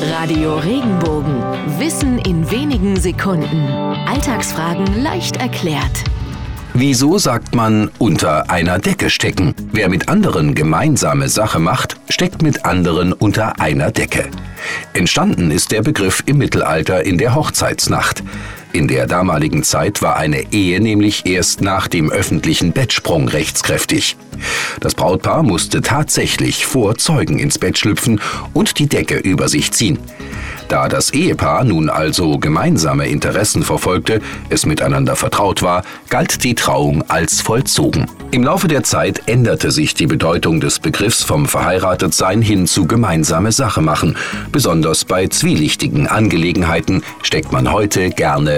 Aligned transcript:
Radio 0.00 0.58
Regenbogen. 0.58 1.42
Wissen 1.78 2.18
in 2.18 2.48
wenigen 2.50 2.96
Sekunden. 2.96 3.66
Alltagsfragen 4.06 5.02
leicht 5.02 5.36
erklärt. 5.38 6.04
Wieso 6.72 7.18
sagt 7.18 7.56
man 7.56 7.90
unter 7.98 8.48
einer 8.48 8.78
Decke 8.78 9.10
stecken? 9.10 9.54
Wer 9.72 9.88
mit 9.88 10.08
anderen 10.08 10.54
gemeinsame 10.54 11.28
Sache 11.28 11.58
macht, 11.58 11.96
steckt 12.08 12.42
mit 12.42 12.64
anderen 12.64 13.12
unter 13.12 13.60
einer 13.60 13.90
Decke. 13.90 14.28
Entstanden 14.92 15.50
ist 15.50 15.72
der 15.72 15.82
Begriff 15.82 16.22
im 16.26 16.38
Mittelalter 16.38 17.04
in 17.04 17.18
der 17.18 17.34
Hochzeitsnacht. 17.34 18.22
In 18.72 18.86
der 18.86 19.06
damaligen 19.06 19.62
Zeit 19.62 20.02
war 20.02 20.16
eine 20.16 20.52
Ehe 20.52 20.80
nämlich 20.80 21.24
erst 21.26 21.62
nach 21.62 21.88
dem 21.88 22.10
öffentlichen 22.10 22.72
Bettsprung 22.72 23.28
rechtskräftig. 23.28 24.16
Das 24.80 24.94
Brautpaar 24.94 25.42
musste 25.42 25.80
tatsächlich 25.80 26.66
vor 26.66 26.96
Zeugen 26.96 27.38
ins 27.38 27.58
Bett 27.58 27.78
schlüpfen 27.78 28.20
und 28.52 28.78
die 28.78 28.86
Decke 28.86 29.16
über 29.16 29.48
sich 29.48 29.72
ziehen. 29.72 29.98
Da 30.68 30.88
das 30.88 31.14
Ehepaar 31.14 31.64
nun 31.64 31.88
also 31.88 32.38
gemeinsame 32.38 33.08
Interessen 33.08 33.62
verfolgte, 33.62 34.20
es 34.50 34.66
miteinander 34.66 35.16
vertraut 35.16 35.62
war, 35.62 35.82
galt 36.10 36.44
die 36.44 36.54
Trauung 36.54 37.02
als 37.08 37.40
vollzogen. 37.40 38.06
Im 38.30 38.44
Laufe 38.44 38.68
der 38.68 38.82
Zeit 38.82 39.22
änderte 39.24 39.70
sich 39.70 39.94
die 39.94 40.06
Bedeutung 40.06 40.60
des 40.60 40.78
Begriffs 40.78 41.24
vom 41.24 41.46
Verheiratetsein 41.46 42.42
hin 42.42 42.66
zu 42.66 42.86
gemeinsame 42.86 43.50
Sache 43.52 43.80
machen. 43.80 44.18
Besonders 44.52 45.06
bei 45.06 45.26
zwielichtigen 45.28 46.06
Angelegenheiten 46.06 47.02
steckt 47.22 47.50
man 47.50 47.72
heute 47.72 48.10
gerne 48.10 48.57